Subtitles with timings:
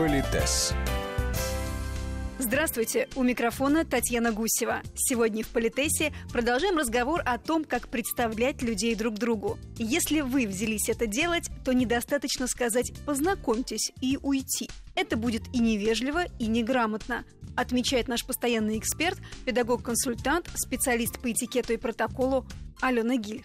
[0.00, 0.72] Политес.
[2.38, 4.80] Здравствуйте, у микрофона Татьяна Гусева.
[4.94, 9.58] Сегодня в Политесе продолжаем разговор о том, как представлять людей друг другу.
[9.76, 14.70] Если вы взялись это делать, то недостаточно сказать «познакомьтесь» и уйти.
[14.94, 21.76] Это будет и невежливо, и неграмотно, отмечает наш постоянный эксперт, педагог-консультант, специалист по этикету и
[21.76, 22.46] протоколу
[22.80, 23.44] Алена Гиль.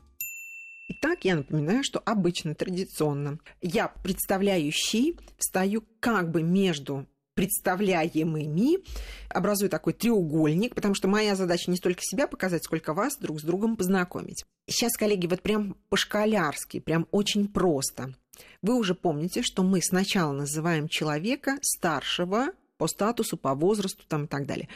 [0.87, 8.79] Итак, я напоминаю, что обычно, традиционно, я, представляющий, встаю как бы между представляемыми,
[9.29, 13.43] образую такой треугольник, потому что моя задача не столько себя показать, сколько вас друг с
[13.43, 14.45] другом познакомить.
[14.67, 18.13] Сейчас, коллеги, вот прям по-школярски, прям очень просто.
[18.61, 24.27] Вы уже помните, что мы сначала называем человека старшего по статусу, по возрасту там, и
[24.27, 24.69] так далее.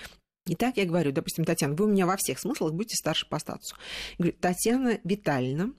[0.47, 3.75] Итак, я говорю, допустим, Татьяна, вы у меня во всех смыслах будете старше по статусу.
[4.17, 5.73] Я говорю, Татьяна Витальевна,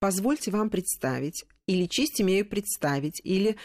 [0.00, 3.56] позвольте вам представить, или честь имею представить, или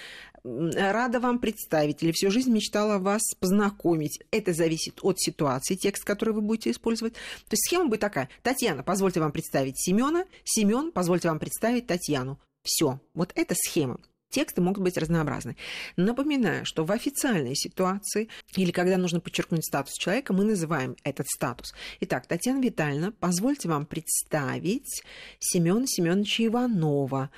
[0.43, 4.19] рада вам представить, или всю жизнь мечтала вас познакомить.
[4.31, 7.13] Это зависит от ситуации, текст, который вы будете использовать.
[7.13, 8.29] То есть схема будет такая.
[8.41, 10.25] Татьяна, позвольте вам представить Семена.
[10.43, 12.39] Семен, позвольте вам представить Татьяну.
[12.63, 12.99] Все.
[13.13, 13.99] Вот это схема.
[14.33, 15.55] Тексты могут быть разнообразны.
[15.95, 21.75] Напоминаю, что в официальной ситуации или когда нужно подчеркнуть статус человека, мы называем этот статус.
[21.99, 25.03] Итак, Татьяна Витальевна, позвольте вам представить
[25.37, 27.29] Семена Семеновича Иванова,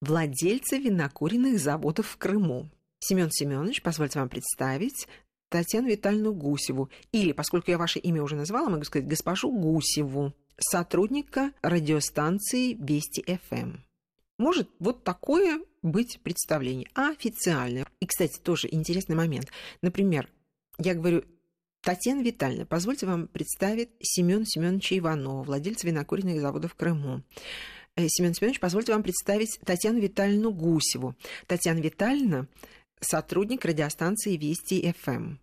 [0.00, 2.70] владельца винокуренных заводов в Крыму.
[3.00, 5.08] Семен Семенович, позвольте вам представить
[5.48, 6.88] Татьяну Витальевну Гусеву.
[7.10, 13.78] Или, поскольку я ваше имя уже назвала, могу сказать госпожу Гусеву, сотрудника радиостанции Вести ФМ.
[14.38, 16.88] Может вот такое быть представление.
[16.94, 17.86] Официальное.
[18.00, 19.50] И, кстати, тоже интересный момент.
[19.82, 20.28] Например,
[20.78, 21.24] я говорю,
[21.82, 27.22] Татьяна Витальевна, позвольте вам представить Семен Семеновича Иванова, владельца винокуренных заводов в Крыму.
[27.96, 31.14] Э, Семен Семенович, позвольте вам представить Татьяну Витальевну Гусеву.
[31.46, 32.46] Татьяна Витальевна–
[33.00, 35.36] сотрудник радиостанции Вести ФМ.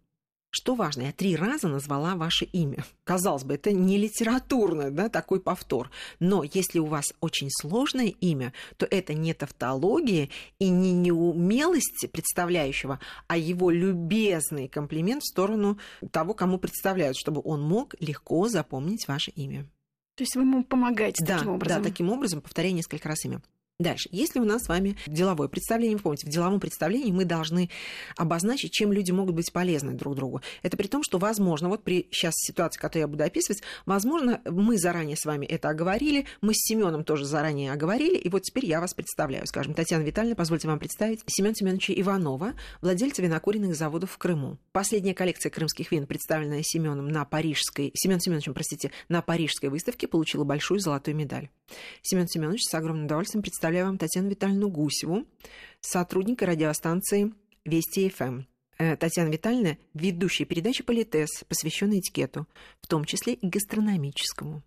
[0.57, 2.85] Что важно, я три раза назвала ваше имя.
[3.03, 5.91] Казалось бы, это не литературно, да, такой повтор.
[6.21, 13.01] Но если у вас очень сложное имя, то это не тавтология и не неумелость представляющего,
[13.27, 15.77] а его любезный комплимент в сторону
[16.11, 19.65] того, кому представляют, чтобы он мог легко запомнить ваше имя.
[20.15, 21.83] То есть вы ему помогаете да, таким образом?
[21.83, 23.41] Да, таким образом, повторяя несколько раз имя.
[23.77, 24.07] Дальше.
[24.13, 27.69] Если у нас с вами деловое представление, вы помните, в деловом представлении мы должны
[28.15, 30.41] обозначить, чем люди могут быть полезны друг другу.
[30.63, 34.77] Это при том, что, возможно, вот при сейчас ситуации, которую я буду описывать, возможно, мы
[34.77, 38.79] заранее с вами это оговорили, мы с Семеном тоже заранее оговорили, и вот теперь я
[38.79, 39.45] вас представляю.
[39.45, 44.57] Скажем, Татьяна Витальевна, позвольте вам представить Семен Семеновича Иванова, владельца винокуренных заводов в Крыму.
[44.71, 50.45] Последняя коллекция крымских вин, представленная Семеном на парижской, Семен Семеновичем, простите, на парижской выставке, получила
[50.45, 51.49] большую золотую медаль.
[52.01, 55.25] Семен Семенович с огромным удовольствием представляю вам Татьяну Витальевну Гусеву,
[55.81, 57.33] сотрудника радиостанции
[57.65, 58.43] Вести ФМ.
[58.77, 62.45] Э, Татьяна Витальевна– ведущая передачи «Политес», посвященной этикету,
[62.79, 64.61] в том числе и гастрономическому.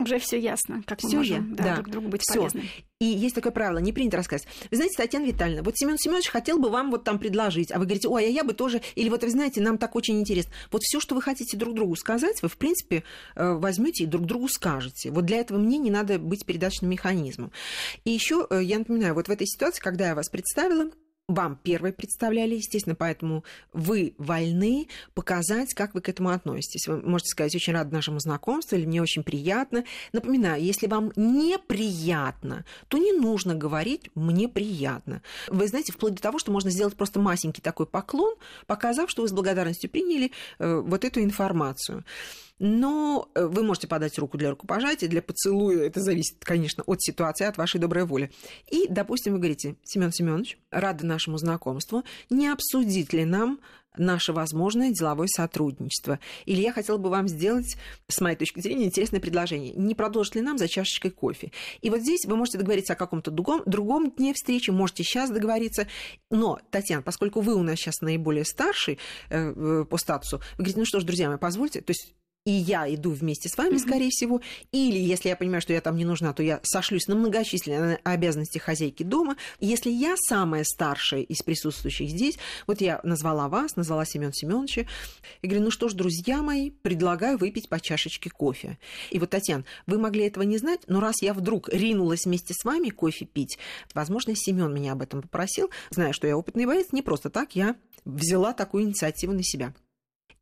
[0.00, 2.68] Уже все ясно, как мы можем я- да, да, друг другу быть полезными.
[3.00, 4.52] И есть такое правило, не принято рассказывать.
[4.70, 7.84] Вы знаете, Татьяна Витальевна, вот Семен Семенович хотел бы вам вот там предложить, а вы
[7.84, 10.52] говорите, ой, а я бы тоже, или вот вы знаете, нам так очень интересно.
[10.72, 13.04] Вот все, что вы хотите друг другу сказать, вы, в принципе,
[13.36, 15.10] э, возьмете и друг другу скажете.
[15.12, 17.52] Вот для этого мне не надо быть передачным механизмом.
[18.04, 20.90] И еще я напоминаю, вот в этой ситуации, когда я вас представила,
[21.28, 26.86] вам первой представляли, естественно, поэтому вы вольны показать, как вы к этому относитесь.
[26.86, 29.84] Вы можете сказать, очень рад нашему знакомству или мне очень приятно.
[30.12, 35.22] Напоминаю, если вам неприятно, то не нужно говорить «мне приятно».
[35.48, 38.34] Вы знаете, вплоть до того, что можно сделать просто масенький такой поклон,
[38.66, 42.04] показав, что вы с благодарностью приняли э, вот эту информацию.
[42.58, 45.86] Но э, вы можете подать руку для рукопожатия, для поцелуя.
[45.86, 48.30] Это зависит, конечно, от ситуации, от вашей доброй воли.
[48.70, 52.04] И, допустим, вы говорите, Семен Семенович, рада нашему знакомству.
[52.30, 53.58] Не обсудить ли нам
[53.96, 56.18] наше возможное деловое сотрудничество.
[56.46, 57.76] Или я хотела бы вам сделать,
[58.08, 59.72] с моей точки зрения, интересное предложение.
[59.74, 61.52] Не продолжить ли нам за чашечкой кофе?
[61.80, 65.86] И вот здесь вы можете договориться о каком-то другом, другом дне встречи, можете сейчас договориться.
[66.30, 68.98] Но, Татьяна, поскольку вы у нас сейчас наиболее старший
[69.30, 72.50] э, э, по статусу, вы говорите, ну что ж, друзья мои, позвольте, то есть и
[72.50, 76.04] я иду вместе с вами, скорее всего, или если я понимаю, что я там не
[76.04, 79.36] нужна, то я сошлюсь на многочисленные обязанности хозяйки дома.
[79.60, 84.86] Если я самая старшая из присутствующих здесь, вот я назвала вас, назвала Семен Семеновича,
[85.40, 88.78] и говорю, ну что ж, друзья мои, предлагаю выпить по чашечке кофе.
[89.10, 92.64] И вот, Татьяна, вы могли этого не знать, но раз я вдруг ринулась вместе с
[92.64, 93.58] вами кофе пить,
[93.94, 97.74] возможно, Семен меня об этом попросил, зная, что я опытный боец, не просто так я
[98.04, 99.72] взяла такую инициативу на себя.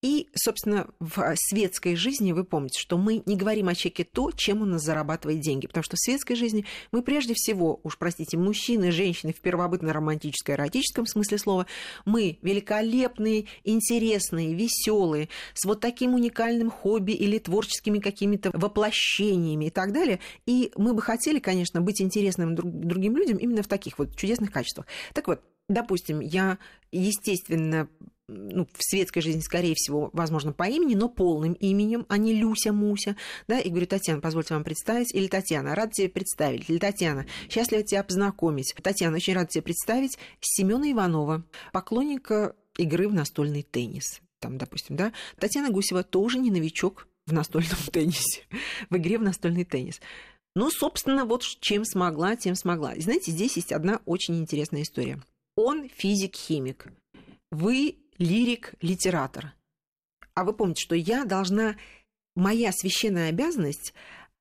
[0.03, 4.63] И, собственно, в светской жизни вы помните, что мы не говорим о человеке то, чем
[4.63, 5.69] он зарабатывает деньги.
[5.69, 11.07] Потому что в светской жизни мы прежде всего, уж простите, мужчины, женщины в первобытно-романтической, эротическом
[11.07, 11.67] смысле слова,
[12.05, 19.93] мы великолепные, интересные, веселые, с вот таким уникальным хобби или творческими какими-то воплощениями и так
[19.93, 20.19] далее.
[20.47, 24.51] И мы бы хотели, конечно, быть интересным друг, другим людям именно в таких вот чудесных
[24.51, 24.87] качествах.
[25.15, 26.59] Так вот, допустим, я,
[26.91, 27.89] естественно,
[28.29, 32.73] ну, в светской жизни, скорее всего, возможно, по имени, но полным именем, а не Люся,
[32.73, 33.17] Муся,
[33.49, 37.83] да, и говорю, Татьяна, позвольте вам представить, или Татьяна, рад тебе представить, или Татьяна, счастлива
[37.83, 38.75] тебя познакомить.
[38.83, 44.21] Татьяна, очень рад тебе представить Семена Иванова, поклонника игры в настольный теннис.
[44.41, 48.43] Там, допустим, да, Татьяна Гусева тоже не новичок в настольном теннисе,
[48.91, 50.01] в игре в настольный теннис.
[50.55, 52.95] Ну, собственно, вот чем смогла, тем смогла.
[52.99, 55.23] Знаете, здесь есть одна очень интересная история.
[55.57, 56.93] Он физик-химик.
[57.51, 59.55] Вы лирик-литератор.
[60.35, 61.77] А вы помните, что я должна,
[62.35, 63.93] моя священная обязанность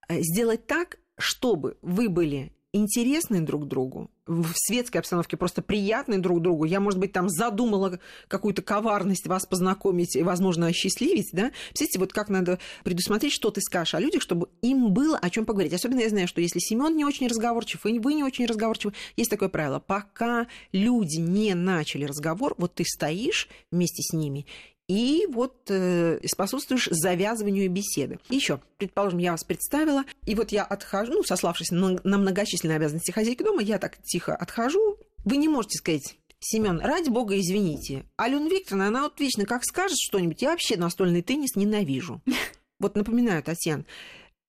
[0.08, 6.42] э, сделать так, чтобы вы были интересны друг другу, в светской обстановке просто приятны друг
[6.42, 6.66] другу.
[6.66, 11.52] Я, может быть, там задумала какую-то коварность вас познакомить и, возможно, осчастливить, да?
[11.70, 15.46] Представляете, вот как надо предусмотреть, что ты скажешь о людях, чтобы им было о чем
[15.46, 15.74] поговорить.
[15.74, 19.30] Особенно я знаю, что если Семен не очень разговорчив, и вы не очень разговорчивы, есть
[19.30, 19.80] такое правило.
[19.80, 24.46] Пока люди не начали разговор, вот ты стоишь вместе с ними
[24.92, 28.20] и вот э, способствуешь завязыванию беседы.
[28.28, 33.12] Еще, предположим, я вас представила, и вот я отхожу, ну, сославшись на, на многочисленные обязанности
[33.12, 34.98] хозяйки дома, я так тихо отхожу.
[35.24, 38.04] Вы не можете сказать, Семен, ради бога, извините.
[38.18, 42.22] Алена Викторовна, она вот вечно как скажет что-нибудь, я вообще настольный теннис ненавижу.
[42.80, 43.86] Вот напоминаю, Татьяна,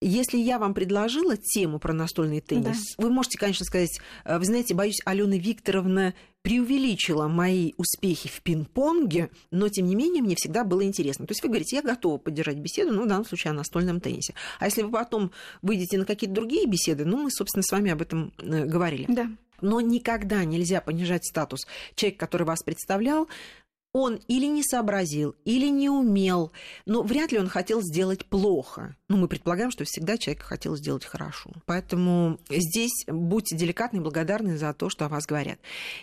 [0.03, 3.05] если я вам предложила тему про настольный теннис, да.
[3.05, 9.31] вы можете, конечно, сказать, «Э, вы знаете, боюсь, Алена Викторовна преувеличила мои успехи в пинг-понге,
[9.51, 11.27] но, тем не менее, мне всегда было интересно.
[11.27, 14.35] То есть вы говорите, я готова поддержать беседу, ну, в данном случае о настольном теннисе.
[14.59, 15.31] А если вы потом
[15.63, 19.07] выйдете на какие-то другие беседы, ну, мы, собственно, с вами об этом э, говорили.
[19.09, 19.29] Да.
[19.61, 21.61] Но никогда нельзя понижать статус
[21.95, 23.29] человека, который вас представлял,
[23.93, 26.53] он или не сообразил, или не умел,
[26.87, 28.97] но вряд ли он хотел сделать плохо.
[29.09, 31.51] Ну, мы предполагаем, что всегда человек хотел сделать хорошо.
[31.67, 35.59] Поэтому здесь будьте деликатны и благодарны за то, что о вас говорят.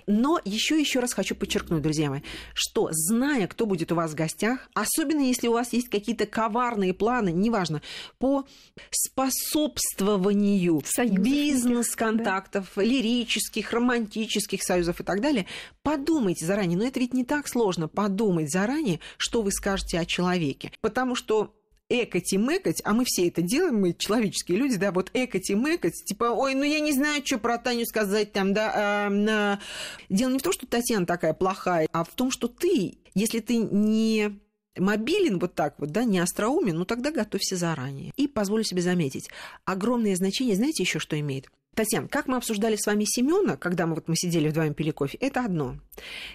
[0.05, 2.21] Но еще еще раз хочу подчеркнуть, друзья мои,
[2.53, 6.93] что зная, кто будет у вас в гостях, особенно если у вас есть какие-то коварные
[6.93, 7.81] планы, неважно,
[8.19, 8.45] по
[8.91, 10.83] способствованию
[11.17, 12.83] бизнес-контактов, да.
[12.83, 15.47] лирических, романтических союзов и так далее,
[15.81, 16.77] подумайте заранее.
[16.77, 20.71] Но это ведь не так сложно подумать заранее, что вы скажете о человеке.
[20.81, 21.55] Потому что
[21.89, 25.55] экать и мэкать, а мы все это делаем, мы человеческие люди, да, вот экать и
[25.55, 28.71] мэкать, типа, ой, ну я не знаю, что про Таню сказать там, да.
[28.75, 29.59] А, на...
[30.07, 33.57] Дело не в том, что Татьяна такая плохая, а в том, что ты, если ты
[33.57, 34.39] не
[34.77, 38.13] мобилен вот так вот, да, не остроумен, ну тогда готовься заранее.
[38.15, 39.29] И позволю себе заметить,
[39.65, 41.49] огромное значение, знаете еще что имеет?
[41.75, 45.17] Татьяна, как мы обсуждали с вами Семена, когда мы вот мы сидели вдвоем пили кофе,
[45.21, 45.77] это одно.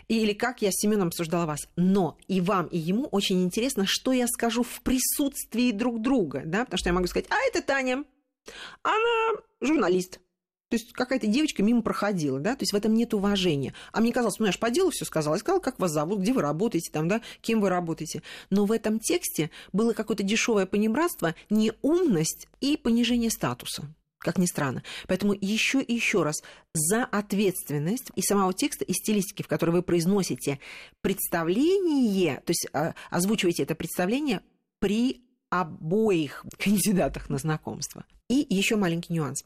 [0.08, 1.60] Или как я с Семеном обсуждала вас.
[1.76, 6.64] Но и вам, и ему очень интересно, что я скажу в присутствии друг друга, да,
[6.64, 8.04] потому что я могу сказать, а это Таня,
[8.82, 10.20] она журналист,
[10.70, 13.74] то есть какая-то девочка мимо проходила, да, то есть в этом нет уважения.
[13.92, 16.20] А мне казалось, ну я же по делу все сказала, я сказала, как вас зовут,
[16.20, 18.22] где вы работаете, там, да, кем вы работаете.
[18.50, 24.82] Но в этом тексте было какое-то дешевое понебратство, неумность и понижение статуса как ни странно.
[25.06, 26.42] Поэтому еще и еще раз
[26.72, 30.58] за ответственность и самого текста, и стилистики, в которой вы произносите
[31.02, 34.40] представление, то есть а, озвучиваете это представление
[34.80, 38.04] при обоих кандидатах на знакомство.
[38.28, 39.44] И еще маленький нюанс.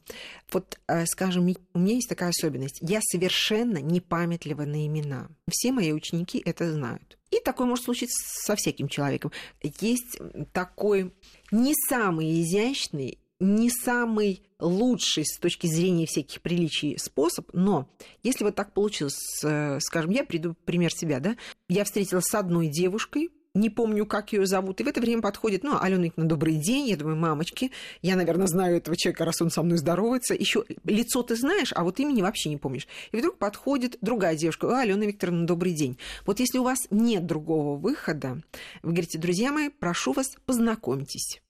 [0.51, 2.79] Вот, э, скажем, у меня есть такая особенность.
[2.81, 5.29] Я совершенно не памятлива на имена.
[5.49, 7.17] Все мои ученики это знают.
[7.29, 9.31] И такое может случиться со всяким человеком.
[9.61, 10.17] Есть
[10.53, 11.13] такой
[11.51, 17.89] не самый изящный не самый лучший с точки зрения всяких приличий способ, но
[18.23, 21.37] если вот так получилось, э, скажем, я приду пример себя, да,
[21.69, 25.63] я встретилась с одной девушкой, не помню, как ее зовут, и в это время подходит,
[25.63, 29.49] ну, Алена Николаевна, добрый день, я думаю, мамочки, я, наверное, знаю этого человека, раз он
[29.49, 32.87] со мной здоровается, еще лицо ты знаешь, а вот имени вообще не помнишь.
[33.11, 35.97] И вдруг подходит другая девушка, а, Алена Викторовна, добрый день.
[36.25, 38.41] Вот если у вас нет другого выхода,
[38.83, 41.41] вы говорите, друзья мои, прошу вас, познакомьтесь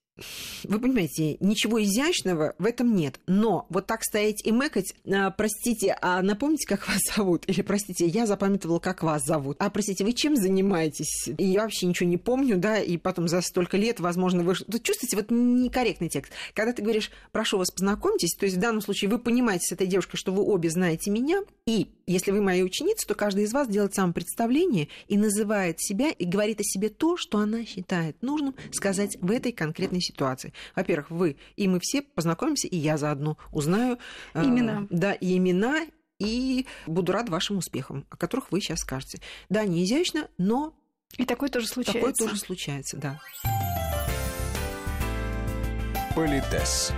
[0.64, 3.20] вы понимаете, ничего изящного в этом нет.
[3.26, 7.44] Но вот так стоять и мэкать, а, простите, а напомните, как вас зовут?
[7.48, 9.56] Или, простите, я запамятовала, как вас зовут.
[9.60, 11.28] А, простите, вы чем занимаетесь?
[11.38, 14.54] И я вообще ничего не помню, да, и потом за столько лет, возможно, вы...
[14.54, 16.32] Тут чувствуете, вот некорректный текст.
[16.54, 19.86] Когда ты говоришь, прошу вас, познакомьтесь, то есть в данном случае вы понимаете с этой
[19.86, 23.68] девушкой, что вы обе знаете меня, и Если вы моя ученица, то каждый из вас
[23.68, 29.16] делает самопредставление и называет себя и говорит о себе то, что она считает нужным сказать
[29.20, 30.52] в этой конкретной ситуации.
[30.74, 34.00] Во-первых, вы и мы все познакомимся, и я заодно узнаю
[34.34, 34.82] э, имена.
[34.82, 35.86] Э, да, и имена,
[36.18, 39.20] и буду рад вашим успехам, о которых вы сейчас скажете.
[39.48, 40.74] Да, не изящно, но...
[41.16, 42.00] И такое тоже случается.
[42.00, 43.20] Такое тоже случается, да.
[46.16, 46.92] Политес.